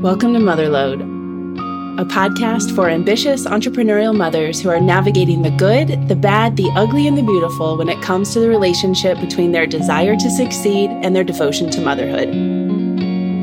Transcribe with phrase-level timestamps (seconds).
[0.00, 1.02] Welcome to Motherload,
[2.00, 7.06] a podcast for ambitious entrepreneurial mothers who are navigating the good, the bad, the ugly,
[7.06, 11.14] and the beautiful when it comes to the relationship between their desire to succeed and
[11.14, 12.28] their devotion to motherhood.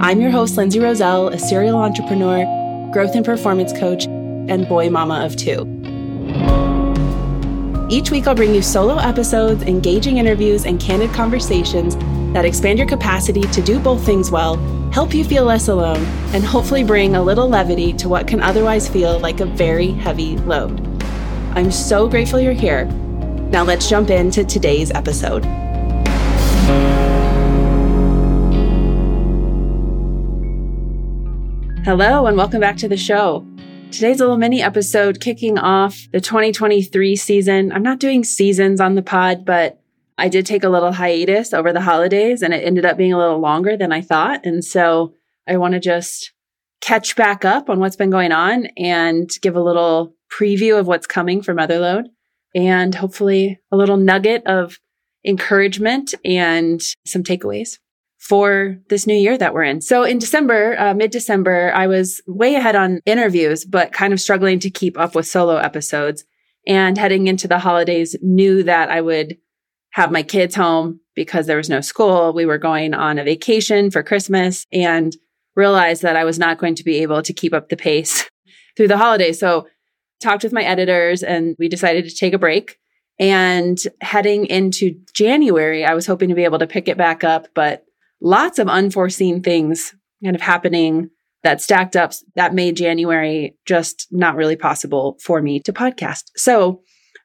[0.02, 2.44] I'm your host, Lindsay Roselle, a serial entrepreneur,
[2.92, 5.60] growth and performance coach, and boy mama of two.
[7.92, 11.96] Each week, I'll bring you solo episodes, engaging interviews, and candid conversations
[12.34, 14.58] that expand your capacity to do both things well,
[14.92, 18.88] help you feel less alone, and hopefully bring a little levity to what can otherwise
[18.88, 20.80] feel like a very heavy load.
[21.56, 22.86] I'm so grateful you're here.
[23.52, 25.46] Now, let's jump into today's episode.
[31.86, 33.48] Hello, and welcome back to the show.
[33.92, 37.72] Today's a little mini episode kicking off the 2023 season.
[37.72, 39.80] I'm not doing seasons on the pod, but
[40.18, 43.18] I did take a little hiatus over the holidays and it ended up being a
[43.18, 44.46] little longer than I thought.
[44.46, 45.14] And so
[45.48, 46.32] I want to just
[46.82, 51.08] catch back up on what's been going on and give a little preview of what's
[51.08, 52.06] coming for Motherload
[52.56, 54.80] and hopefully a little nugget of
[55.26, 57.78] encouragement and some takeaways
[58.18, 59.82] for this new year that we're in.
[59.82, 64.20] So in December, uh, mid December, I was way ahead on interviews, but kind of
[64.20, 66.26] struggling to keep up with solo episodes.
[66.66, 69.38] And heading into the holidays, knew that I would
[69.92, 72.34] have my kids home because there was no school.
[72.34, 75.16] We were going on a vacation for Christmas and
[75.56, 78.30] realized that I was not going to be able to keep up the pace
[78.78, 79.40] through the holidays.
[79.40, 79.68] So
[80.22, 82.78] talked with my editors and we decided to take a break.
[83.20, 87.48] And heading into January, I was hoping to be able to pick it back up,
[87.56, 87.84] but
[88.22, 91.10] lots of unforeseen things kind of happening
[91.44, 96.26] that stacked up that made January just not really possible for me to podcast.
[96.36, 96.82] So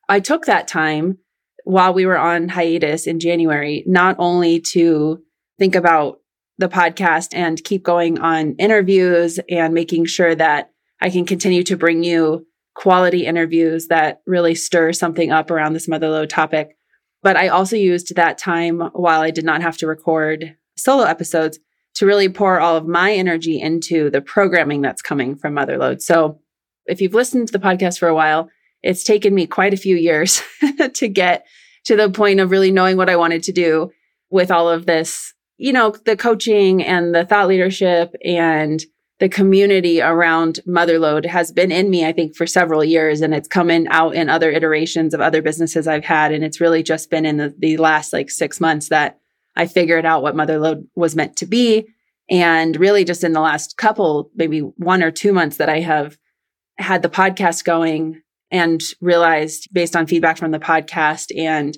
[0.09, 1.19] I took that time
[1.65, 5.23] while we were on hiatus in January, not only to
[5.59, 6.19] think about
[6.59, 11.77] the podcast and keep going on interviews and making sure that I can continue to
[11.77, 16.77] bring you quality interviews that really stir something up around this motherload topic.
[17.23, 21.59] But I also used that time while I did not have to record solo episodes
[21.95, 26.01] to really pour all of my energy into the programming that's coming from Motherload.
[26.01, 26.41] So
[26.87, 28.49] if you've listened to the podcast for a while,
[28.83, 30.43] it's taken me quite a few years
[30.95, 31.47] to get
[31.85, 33.91] to the point of really knowing what I wanted to do
[34.31, 38.83] with all of this, you know, the coaching and the thought leadership and
[39.19, 43.21] the community around Motherload has been in me, I think, for several years.
[43.21, 46.33] And it's coming out in other iterations of other businesses I've had.
[46.33, 49.21] And it's really just been in the, the last like six months that
[49.55, 51.87] I figured out what Motherload was meant to be.
[52.29, 56.17] And really just in the last couple, maybe one or two months that I have
[56.79, 58.22] had the podcast going
[58.53, 61.77] and realized based on feedback from the podcast and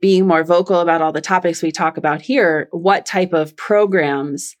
[0.00, 4.56] being more vocal about all the topics we talk about here, what type of programs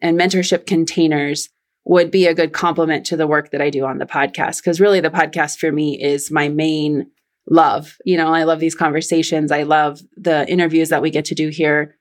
[0.00, 1.48] and mentorship containers
[1.84, 4.62] would be a good complement to the work that I do on the podcast.
[4.62, 7.10] Cause really the podcast for me is my main
[7.50, 7.96] love.
[8.04, 9.50] You know, I love these conversations.
[9.50, 11.96] I love the interviews that we get to do here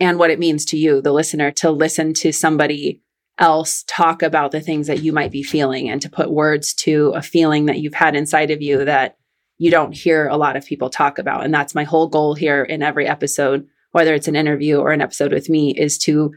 [0.00, 3.02] and what it means to you, the listener, to listen to somebody
[3.38, 7.12] else talk about the things that you might be feeling and to put words to
[7.14, 9.16] a feeling that you've had inside of you that
[9.58, 11.44] you don't hear a lot of people talk about.
[11.44, 15.00] And that's my whole goal here in every episode, whether it's an interview or an
[15.00, 16.32] episode with me, is to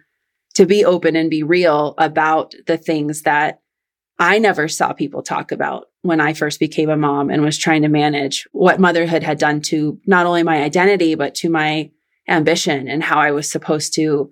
[0.54, 3.60] to be open and be real about the things that
[4.18, 7.82] I never saw people talk about when I first became a mom and was trying
[7.82, 11.92] to manage what motherhood had done to not only my identity, but to my
[12.30, 14.32] ambition and how I was supposed to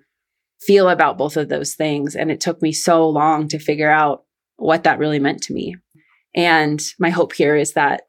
[0.66, 2.14] feel about both of those things.
[2.14, 4.24] And it took me so long to figure out
[4.56, 5.76] what that really meant to me.
[6.34, 8.02] And my hope here is that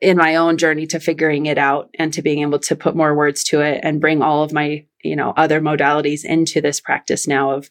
[0.00, 3.14] in my own journey to figuring it out and to being able to put more
[3.14, 7.28] words to it and bring all of my, you know, other modalities into this practice
[7.28, 7.70] now of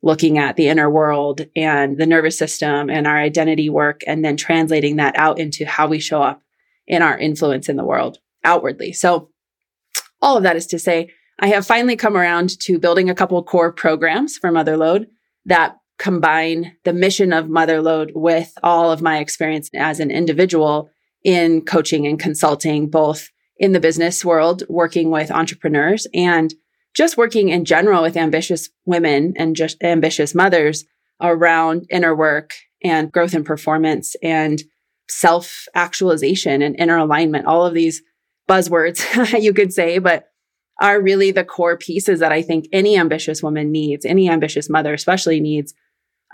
[0.00, 4.36] looking at the inner world and the nervous system and our identity work and then
[4.36, 6.42] translating that out into how we show up
[6.86, 8.92] in our influence in the world outwardly.
[8.92, 9.30] So
[10.20, 13.42] all of that is to say, I have finally come around to building a couple
[13.42, 15.06] core programs for Motherload
[15.46, 20.90] that combine the mission of Motherload with all of my experience as an individual
[21.22, 26.54] in coaching and consulting, both in the business world, working with entrepreneurs and
[26.94, 30.84] just working in general with ambitious women and just ambitious mothers
[31.20, 32.52] around inner work
[32.82, 34.62] and growth and performance and
[35.08, 38.02] self actualization and inner alignment, all of these
[38.48, 40.26] buzzwords you could say, but
[40.80, 44.92] are really the core pieces that I think any ambitious woman needs, any ambitious mother
[44.92, 45.74] especially needs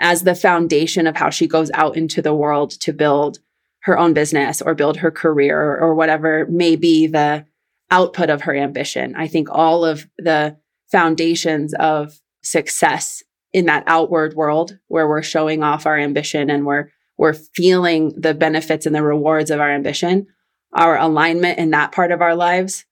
[0.00, 3.38] as the foundation of how she goes out into the world to build
[3.82, 7.44] her own business or build her career or, or whatever may be the
[7.90, 9.14] output of her ambition.
[9.16, 10.56] I think all of the
[10.90, 13.22] foundations of success
[13.52, 18.32] in that outward world where we're showing off our ambition and we're we're feeling the
[18.32, 20.26] benefits and the rewards of our ambition,
[20.72, 22.86] our alignment in that part of our lives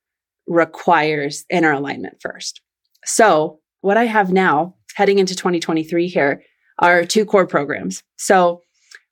[0.48, 2.60] requires inner alignment first.
[3.04, 6.42] So, what I have now heading into 2023 here
[6.80, 8.02] are two core programs.
[8.16, 8.62] So,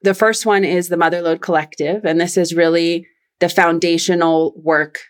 [0.02, 3.06] the first one is the Motherload Collective, and this is really
[3.40, 5.00] the foundational work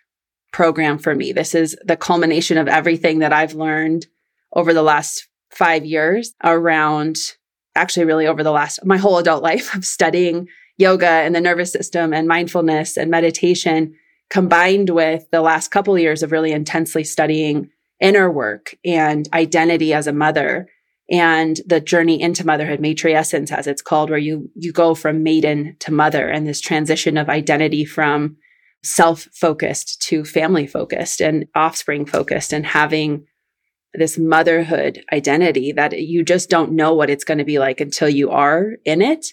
[0.52, 1.32] program for me.
[1.32, 4.06] This is the culmination of everything that I've learned
[4.54, 7.16] over the last five years around
[7.74, 11.72] actually really over the last my whole adult life of studying yoga and the nervous
[11.72, 13.94] system and mindfulness and meditation
[14.30, 17.70] combined with the last couple of years of really intensely studying
[18.00, 20.68] inner work and identity as a mother
[21.10, 25.76] and the journey into motherhood matrescence as it's called where you you go from maiden
[25.78, 28.36] to mother and this transition of identity from
[28.82, 33.24] self-focused to family focused and offspring focused and having
[33.94, 38.08] this motherhood identity that you just don't know what it's going to be like until
[38.08, 39.28] you are in it.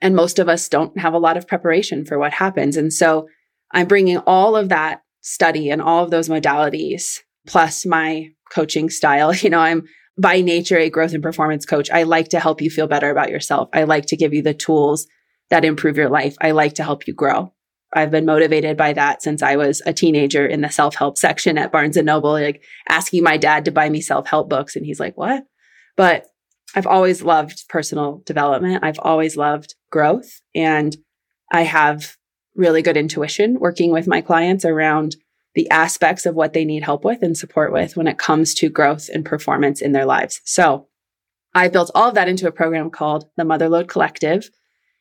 [0.00, 2.76] And most of us don't have a lot of preparation for what happens.
[2.76, 3.28] And so
[3.72, 9.34] I'm bringing all of that study and all of those modalities plus my coaching style.
[9.42, 9.84] You know, I'm
[10.20, 11.90] by nature a growth and performance coach.
[11.90, 13.68] I like to help you feel better about yourself.
[13.72, 15.06] I like to give you the tools
[15.50, 16.36] that improve your life.
[16.40, 17.52] I like to help you grow.
[17.94, 21.72] I've been motivated by that since I was a teenager in the self-help section at
[21.72, 24.76] Barnes and Noble, like asking my dad to buy me self-help books.
[24.76, 25.44] And he's like, what?
[25.96, 26.26] But
[26.74, 28.84] I've always loved personal development.
[28.84, 30.94] I've always loved growth and
[31.50, 32.17] I have
[32.58, 35.16] really good intuition working with my clients around
[35.54, 38.68] the aspects of what they need help with and support with when it comes to
[38.68, 40.40] growth and performance in their lives.
[40.44, 40.88] So
[41.54, 44.50] I built all of that into a program called the Motherload Collective.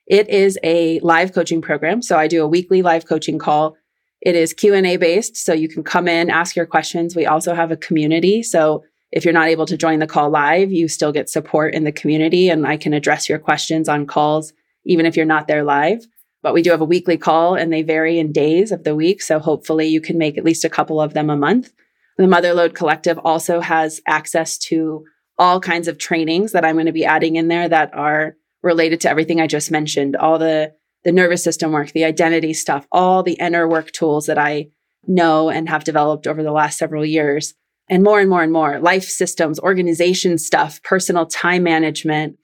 [0.06, 2.02] It is a live coaching program.
[2.02, 3.76] So I do a weekly live coaching call.
[4.22, 5.36] It is Q&A based.
[5.36, 7.16] So you can come in, ask your questions.
[7.16, 8.42] We also have a community.
[8.42, 11.84] So if you're not able to join the call live, you still get support in
[11.84, 14.54] the community and I can address your questions on calls,
[14.86, 16.06] even if you're not there live.
[16.48, 19.22] But we do have a weekly call and they vary in days of the week.
[19.22, 21.74] So hopefully you can make at least a couple of them a month.
[22.18, 25.04] The Motherload Collective also has access to
[25.38, 29.02] all kinds of trainings that I'm going to be adding in there that are related
[29.02, 30.74] to everything I just mentioned, all the
[31.04, 34.68] the nervous system work, the identity stuff, all the inner work tools that I
[35.06, 37.56] know and have developed over the last several years,
[37.90, 42.38] and more and more and more life systems, organization stuff, personal time management.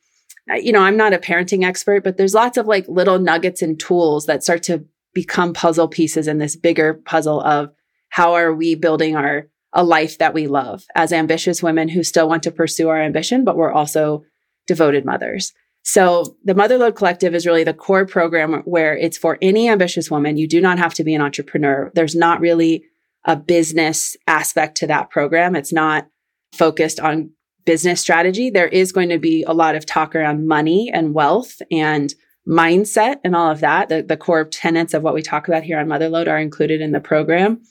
[0.47, 3.79] You know, I'm not a parenting expert, but there's lots of like little nuggets and
[3.79, 7.71] tools that start to become puzzle pieces in this bigger puzzle of
[8.09, 12.29] how are we building our a life that we love as ambitious women who still
[12.29, 14.23] want to pursue our ambition, but we're also
[14.67, 15.51] devoted mothers.
[15.83, 20.37] So the Motherload Collective is really the core program where it's for any ambitious woman.
[20.37, 21.91] You do not have to be an entrepreneur.
[21.93, 22.85] There's not really
[23.25, 25.55] a business aspect to that program.
[25.55, 26.07] It's not
[26.53, 27.31] focused on
[27.65, 28.49] business strategy.
[28.49, 32.13] There is going to be a lot of talk around money and wealth and
[32.47, 33.89] mindset and all of that.
[33.89, 36.91] The, the core tenets of what we talk about here on Motherload are included in
[36.91, 37.61] the program,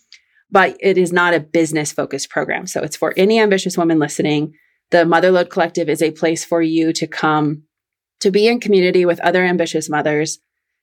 [0.50, 2.66] but it is not a business focused program.
[2.66, 4.54] So it's for any ambitious woman listening.
[4.90, 7.64] The Motherload Collective is a place for you to come
[8.20, 10.38] to be in community with other ambitious mothers,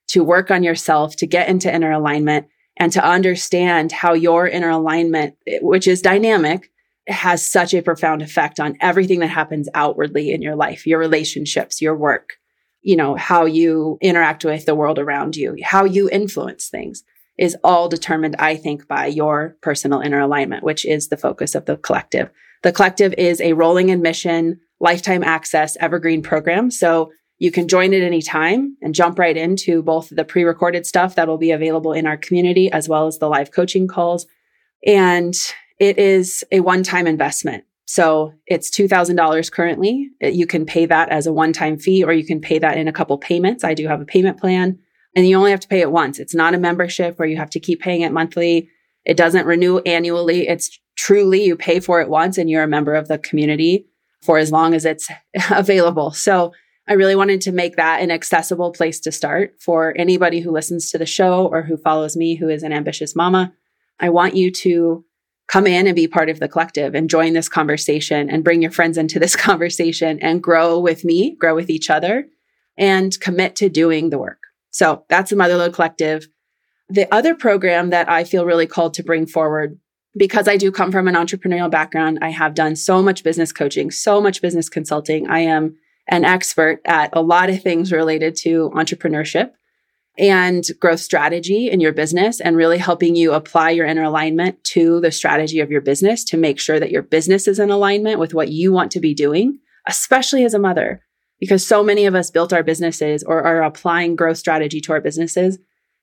[0.08, 2.48] to work on yourself, to get into inner alignment,
[2.78, 6.72] and to understand how your inner alignment, which is dynamic,
[7.10, 11.82] has such a profound effect on everything that happens outwardly in your life, your relationships,
[11.82, 12.34] your work,
[12.82, 17.04] you know, how you interact with the world around you, how you influence things
[17.38, 21.66] is all determined, I think, by your personal inner alignment, which is the focus of
[21.66, 22.30] the collective.
[22.64, 26.70] The collective is a rolling admission, lifetime access, evergreen program.
[26.70, 30.86] So you can join at any time and jump right into both the pre recorded
[30.86, 34.28] stuff that will be available in our community as well as the live coaching calls.
[34.86, 35.34] And
[35.80, 37.64] it is a one time investment.
[37.86, 40.10] So it's $2,000 currently.
[40.22, 42.88] You can pay that as a one time fee or you can pay that in
[42.88, 43.64] a couple payments.
[43.64, 44.78] I do have a payment plan
[45.16, 46.20] and you only have to pay it once.
[46.20, 48.70] It's not a membership where you have to keep paying it monthly.
[49.06, 50.48] It doesn't renew annually.
[50.48, 53.88] It's truly you pay for it once and you're a member of the community
[54.22, 55.10] for as long as it's
[55.50, 56.12] available.
[56.12, 56.54] So
[56.88, 60.92] I really wanted to make that an accessible place to start for anybody who listens
[60.92, 63.54] to the show or who follows me, who is an ambitious mama.
[64.00, 65.06] I want you to
[65.50, 68.72] come in and be part of the collective and join this conversation and bring your
[68.72, 72.26] friends into this conversation and grow with me, grow with each other,
[72.78, 74.40] and commit to doing the work.
[74.72, 76.28] So that's the Motherload Collective.
[76.88, 79.78] The other program that I feel really called to bring forward,
[80.16, 83.92] because I do come from an entrepreneurial background, I have done so much business coaching,
[83.92, 85.30] so much business consulting.
[85.30, 85.76] I am
[86.08, 89.52] an expert at a lot of things related to entrepreneurship
[90.20, 95.00] and growth strategy in your business and really helping you apply your inner alignment to
[95.00, 98.34] the strategy of your business to make sure that your business is in alignment with
[98.34, 99.60] what you want to be doing
[99.90, 101.02] especially as a mother,
[101.40, 105.02] because so many of us built our businesses or are applying growth strategy to our
[105.02, 105.58] businesses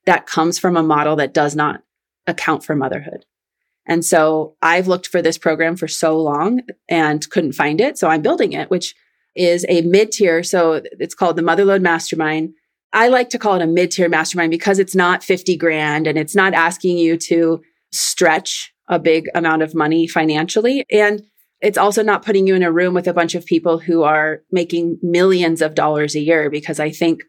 [0.06, 1.82] that comes from a model that does not
[2.26, 3.24] account for motherhood.
[3.86, 7.96] And so I've looked for this program for so long and couldn't find it.
[7.96, 8.94] So I'm building it, which
[9.36, 10.42] is a mid tier.
[10.42, 12.54] So it's called the Motherload Mastermind.
[12.96, 16.16] I like to call it a mid tier mastermind because it's not 50 grand and
[16.16, 17.60] it's not asking you to
[17.92, 20.82] stretch a big amount of money financially.
[20.90, 21.22] And
[21.60, 24.40] it's also not putting you in a room with a bunch of people who are
[24.50, 27.22] making millions of dollars a year because I think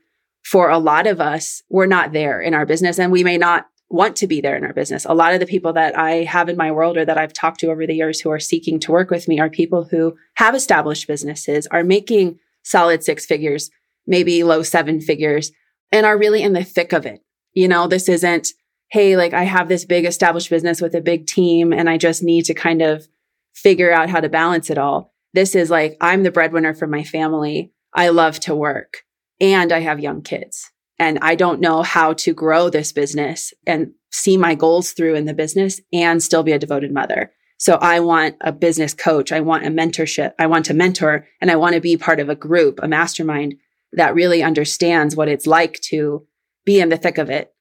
[0.45, 3.65] for a lot of us, we're not there in our business and we may not
[3.89, 5.03] want to be there in our business.
[5.03, 7.59] A lot of the people that I have in my world or that I've talked
[7.59, 10.55] to over the years who are seeking to work with me are people who have
[10.55, 13.69] established businesses, are making solid six figures,
[14.07, 15.51] maybe low seven figures,
[15.91, 17.21] and are really in the thick of it.
[17.53, 18.49] You know, this isn't,
[18.89, 22.23] hey, like I have this big established business with a big team and I just
[22.23, 23.07] need to kind of
[23.53, 25.13] figure out how to balance it all.
[25.33, 27.73] This is like, I'm the breadwinner for my family.
[27.93, 29.03] I love to work
[29.39, 33.91] and I have young kids and I don't know how to grow this business and
[34.11, 37.31] see my goals through in the business and still be a devoted mother.
[37.59, 39.31] So I want a business coach.
[39.31, 40.33] I want a mentorship.
[40.37, 43.55] I want to mentor and I want to be part of a group, a mastermind
[43.93, 46.25] that really understands what it's like to
[46.65, 47.53] be in the thick of it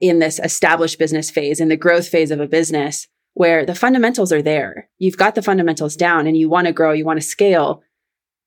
[0.00, 4.32] in this established business phase, in the growth phase of a business where the fundamentals
[4.32, 4.88] are there.
[4.98, 7.82] You've got the fundamentals down and you want to grow, you want to scale,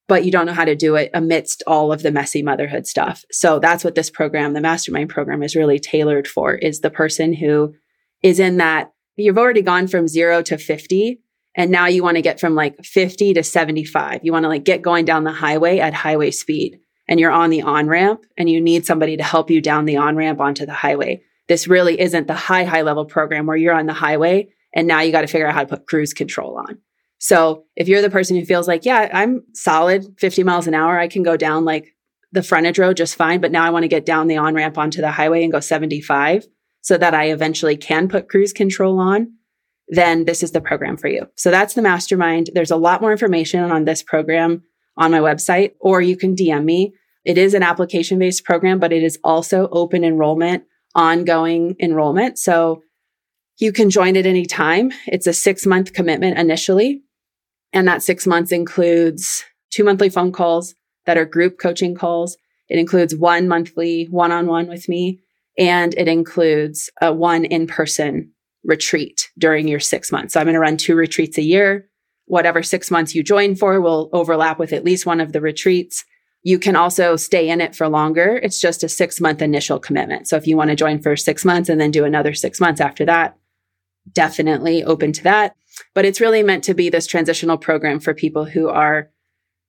[0.08, 3.24] but you don't know how to do it amidst all of the messy motherhood stuff.
[3.32, 7.34] So that's what this program, the mastermind program is really tailored for is the person
[7.34, 7.74] who
[8.22, 11.20] is in that you've already gone from zero to 50
[11.56, 14.22] and now you want to get from like 50 to 75.
[14.24, 17.50] You want to like get going down the highway at highway speed and you're on
[17.50, 20.66] the on ramp and you need somebody to help you down the on ramp onto
[20.66, 21.22] the highway.
[21.48, 25.02] This really isn't the high, high level program where you're on the highway and now
[25.02, 26.80] you got to figure out how to put cruise control on.
[27.20, 31.00] So if you're the person who feels like, yeah, I'm solid 50 miles an hour,
[31.00, 31.96] I can go down like
[32.32, 34.78] the frontage road just fine, but now I want to get down the on ramp
[34.78, 36.46] onto the highway and go 75
[36.82, 39.34] so that I eventually can put cruise control on,
[39.88, 41.28] then this is the program for you.
[41.38, 42.50] So that's the mastermind.
[42.54, 44.64] There's a lot more information on this program
[44.98, 46.94] on my website, or you can DM me.
[47.26, 50.64] It is an application based program, but it is also open enrollment,
[50.96, 52.38] ongoing enrollment.
[52.38, 52.84] So
[53.60, 54.92] you can join at any time.
[55.08, 57.02] It's a six month commitment initially.
[57.72, 62.38] And that six months includes two monthly phone calls that are group coaching calls.
[62.70, 65.20] It includes one monthly one on one with me,
[65.58, 68.32] and it includes a one in person
[68.64, 70.34] retreat during your six months.
[70.34, 71.90] So I'm going to run two retreats a year.
[72.26, 76.06] Whatever six months you join for will overlap with at least one of the retreats.
[76.42, 78.40] You can also stay in it for longer.
[78.42, 80.28] It's just a six month initial commitment.
[80.28, 82.82] So if you want to join for six months and then do another six months
[82.82, 83.38] after that,
[84.12, 85.56] definitely open to that.
[85.94, 89.10] But it's really meant to be this transitional program for people who are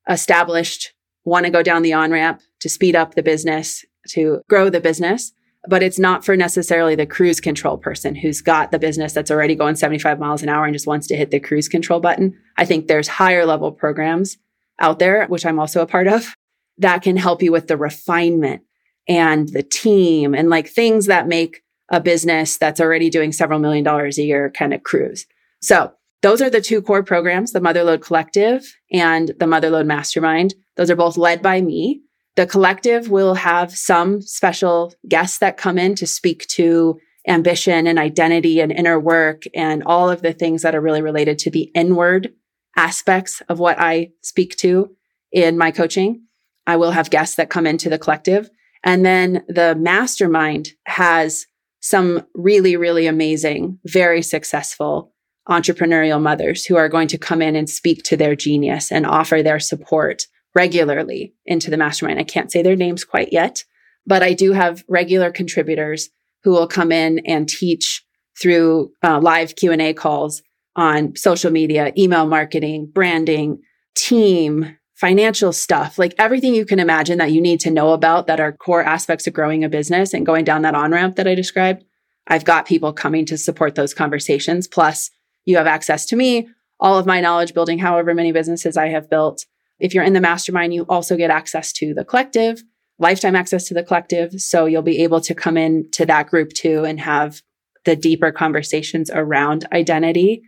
[0.09, 0.93] established,
[1.25, 4.81] want to go down the on ramp to speed up the business, to grow the
[4.81, 5.33] business.
[5.67, 9.55] But it's not for necessarily the cruise control person who's got the business that's already
[9.55, 12.39] going 75 miles an hour and just wants to hit the cruise control button.
[12.59, 14.37] I think there's higher level programs
[14.79, 16.35] out there, which I'm also a part of,
[16.79, 18.63] that can help you with the refinement
[19.09, 23.85] and the team and like things that make a business that's already doing several million
[23.85, 25.27] dollars a year kind of cruise.
[25.61, 25.93] So
[26.23, 30.55] those are the two core programs, the Motherload Collective and the Motherload Mastermind.
[30.77, 32.01] Those are both led by me.
[32.37, 36.99] The collective will have some special guests that come in to speak to
[37.29, 41.39] ambition and identity and inner work and all of the things that are really related
[41.39, 42.33] to the inward
[42.77, 44.91] aspects of what I speak to
[45.33, 46.23] in my coaching.
[46.67, 48.51] I will have guests that come into the collective.
[48.83, 51.47] And then the mastermind has
[51.81, 55.13] some really, really amazing, very successful
[55.49, 59.43] entrepreneurial mothers who are going to come in and speak to their genius and offer
[59.43, 62.19] their support regularly into the mastermind.
[62.19, 63.65] I can't say their names quite yet,
[64.07, 66.11] but I do have regular contributors
[66.43, 68.05] who will come in and teach
[68.41, 70.43] through uh, live Q&A calls
[70.77, 73.61] on social media, email marketing, branding,
[73.97, 78.41] team, financial stuff, like everything you can imagine that you need to know about that
[78.41, 81.35] are core aspects of growing a business and going down that on ramp that I
[81.35, 81.85] described.
[82.27, 84.67] I've got people coming to support those conversations.
[84.67, 85.11] Plus,
[85.45, 86.49] you have access to me,
[86.81, 89.45] all of my knowledge building however many businesses I have built.
[89.85, 92.65] If you're in the mastermind, you also get access to the collective,
[92.99, 94.41] lifetime access to the collective.
[94.41, 97.43] So you'll be able to come in to that group too and have
[97.85, 100.41] the deeper conversations around identity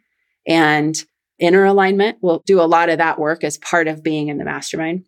[0.46, 0.96] and
[1.38, 2.16] inner alignment.
[2.22, 5.04] We'll do a lot of that work as part of being in the mastermind.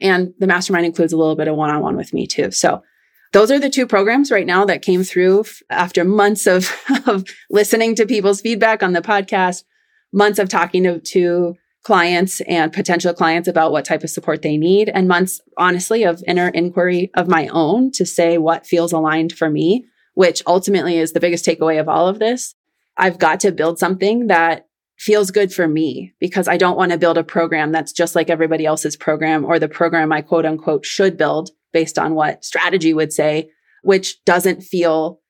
[0.00, 2.52] And the mastermind includes a little bit of one on one with me too.
[2.52, 2.84] So
[3.32, 6.70] those are the two programs right now that came through after months of,
[7.08, 9.64] of listening to people's feedback on the podcast,
[10.12, 14.56] months of talking to, to clients and potential clients about what type of support they
[14.56, 19.32] need, and months, honestly, of inner inquiry of my own to say what feels aligned
[19.32, 22.54] for me, which ultimately is the biggest takeaway of all of this.
[22.96, 24.66] I've got to build something that
[24.98, 28.28] feels good for me because I don't want to build a program that's just like
[28.28, 32.92] everybody else's program or the program I quote unquote should build based on what strategy
[32.92, 33.50] would say,
[33.82, 35.20] which doesn't feel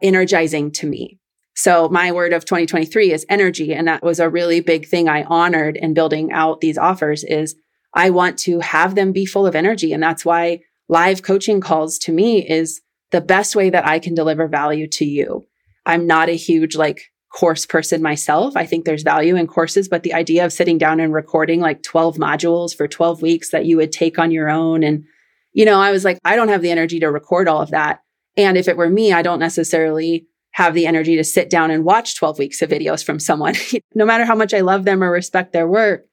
[0.00, 1.18] energizing to me.
[1.56, 3.74] So my word of 2023 is energy.
[3.74, 7.56] And that was a really big thing I honored in building out these offers is
[7.94, 9.92] I want to have them be full of energy.
[9.92, 14.14] And that's why live coaching calls to me is the best way that I can
[14.14, 15.46] deliver value to you.
[15.86, 18.54] I'm not a huge like course person myself.
[18.54, 21.82] I think there's value in courses, but the idea of sitting down and recording like
[21.82, 24.82] 12 modules for 12 weeks that you would take on your own.
[24.82, 25.04] And,
[25.54, 28.00] you know, I was like, I don't have the energy to record all of that.
[28.36, 31.84] And if it were me, I don't necessarily have the energy to sit down and
[31.84, 33.54] watch 12 weeks of videos from someone.
[33.94, 36.06] no matter how much I love them or respect their work,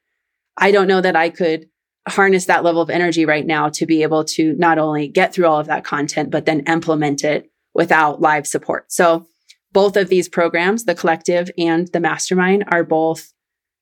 [0.57, 1.69] I don't know that I could
[2.09, 5.45] harness that level of energy right now to be able to not only get through
[5.45, 8.91] all of that content, but then implement it without live support.
[8.91, 9.25] So
[9.71, 13.31] both of these programs, the collective and the mastermind are both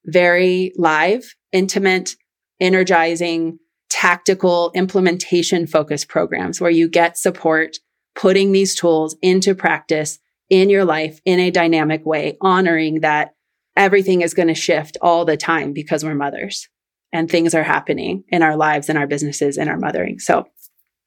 [0.06, 2.12] very live, intimate,
[2.60, 3.58] energizing,
[3.90, 7.78] tactical implementation focused programs where you get support
[8.14, 10.20] putting these tools into practice
[10.52, 13.34] in your life in a dynamic way, honoring that
[13.78, 16.68] everything is going to shift all the time because we're mothers
[17.14, 20.20] and things are happening in our lives and our businesses and our mothering.
[20.20, 20.46] So,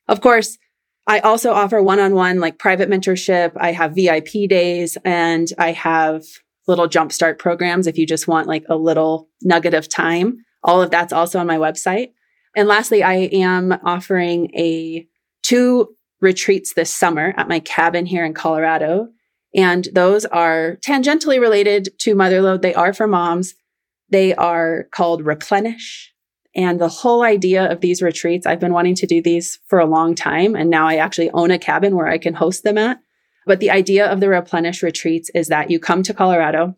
[0.09, 0.57] of course,
[1.07, 3.53] I also offer one on one like private mentorship.
[3.57, 6.25] I have VIP days and I have
[6.67, 10.39] little jumpstart programs if you just want like a little nugget of time.
[10.63, 12.13] All of that's also on my website.
[12.57, 15.07] And lastly, I am offering a
[15.43, 19.09] two retreats this summer at my cabin here in Colorado
[19.55, 22.63] and those are tangentially related to motherload.
[22.63, 23.55] They are for moms.
[24.11, 26.13] They are called Replenish.
[26.57, 29.87] And the whole idea of these retreats, I've been wanting to do these for a
[29.87, 30.55] long time.
[30.55, 33.01] And now I actually own a cabin where I can host them at.
[33.47, 36.77] But the idea of the Replenish retreats is that you come to Colorado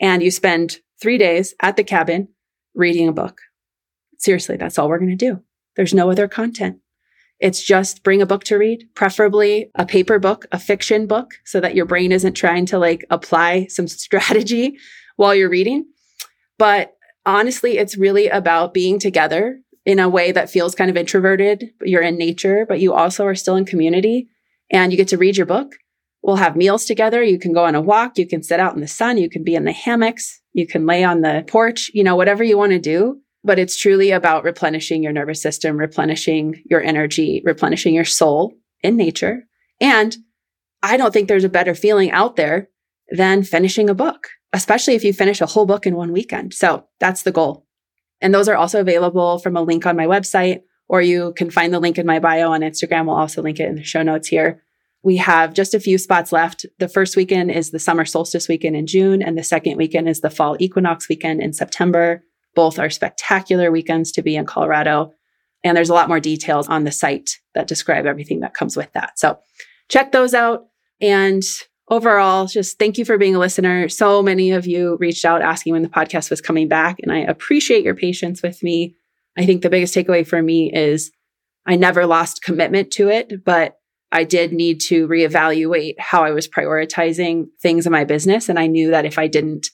[0.00, 2.28] and you spend three days at the cabin
[2.74, 3.40] reading a book.
[4.18, 5.42] Seriously, that's all we're going to do.
[5.76, 6.78] There's no other content.
[7.40, 11.60] It's just bring a book to read, preferably a paper book, a fiction book, so
[11.60, 14.76] that your brain isn't trying to like apply some strategy
[15.16, 15.86] while you're reading.
[16.58, 21.70] But honestly, it's really about being together in a way that feels kind of introverted.
[21.82, 24.28] You're in nature, but you also are still in community
[24.70, 25.76] and you get to read your book.
[26.22, 27.22] We'll have meals together.
[27.22, 28.18] You can go on a walk.
[28.18, 29.16] You can sit out in the sun.
[29.16, 30.42] You can be in the hammocks.
[30.52, 33.78] You can lay on the porch, you know, whatever you want to do but it's
[33.78, 39.44] truly about replenishing your nervous system, replenishing your energy, replenishing your soul in nature.
[39.80, 40.16] And
[40.82, 42.68] I don't think there's a better feeling out there
[43.10, 46.54] than finishing a book, especially if you finish a whole book in one weekend.
[46.54, 47.66] So that's the goal.
[48.20, 51.72] And those are also available from a link on my website, or you can find
[51.72, 53.06] the link in my bio on Instagram.
[53.06, 54.62] We'll also link it in the show notes here.
[55.02, 56.66] We have just a few spots left.
[56.78, 60.20] The first weekend is the summer solstice weekend in June, and the second weekend is
[60.20, 62.24] the fall equinox weekend in September.
[62.58, 65.12] Both are spectacular weekends to be in Colorado.
[65.62, 68.92] And there's a lot more details on the site that describe everything that comes with
[68.94, 69.16] that.
[69.16, 69.38] So
[69.88, 70.66] check those out.
[71.00, 71.44] And
[71.88, 73.88] overall, just thank you for being a listener.
[73.88, 77.18] So many of you reached out asking when the podcast was coming back, and I
[77.18, 78.96] appreciate your patience with me.
[79.36, 81.12] I think the biggest takeaway for me is
[81.64, 83.76] I never lost commitment to it, but
[84.10, 88.48] I did need to reevaluate how I was prioritizing things in my business.
[88.48, 89.68] And I knew that if I didn't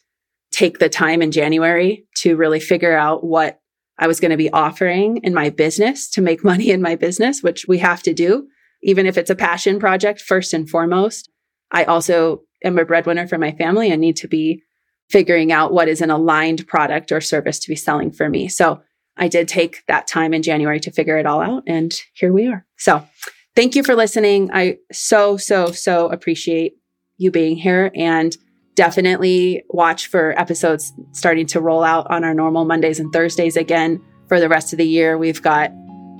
[0.52, 3.60] take the time in January to really figure out what
[3.98, 7.42] I was going to be offering in my business to make money in my business,
[7.42, 8.48] which we have to do,
[8.82, 11.30] even if it's a passion project, first and foremost.
[11.70, 14.62] I also am a breadwinner for my family and need to be
[15.10, 18.48] figuring out what is an aligned product or service to be selling for me.
[18.48, 18.80] So
[19.18, 21.62] I did take that time in January to figure it all out.
[21.66, 22.64] And here we are.
[22.78, 23.06] So
[23.54, 24.50] thank you for listening.
[24.50, 26.76] I so, so, so appreciate
[27.18, 27.90] you being here.
[27.94, 28.34] And
[28.74, 34.00] definitely watch for episodes starting to roll out on our normal Mondays and Thursdays again
[34.28, 35.16] for the rest of the year.
[35.18, 35.70] We've got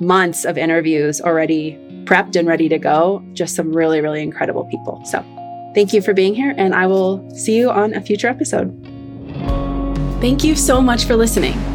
[0.01, 3.25] months of interviews already prepped and ready to go.
[3.33, 5.03] Just some really, really incredible people.
[5.05, 5.25] So
[5.75, 8.73] thank you for being here, and I will see you on a future episode.
[10.21, 11.74] Thank you so much for listening.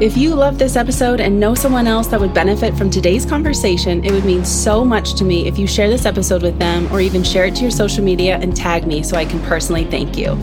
[0.00, 4.02] If you love this episode and know someone else that would benefit from today's conversation,
[4.02, 7.02] it would mean so much to me if you share this episode with them or
[7.02, 10.16] even share it to your social media and tag me so I can personally thank
[10.16, 10.38] you.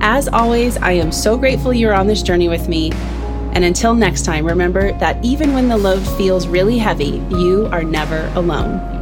[0.00, 2.92] As always, I am so grateful you're on this journey with me.
[3.52, 7.84] And until next time, remember that even when the load feels really heavy, you are
[7.84, 9.01] never alone.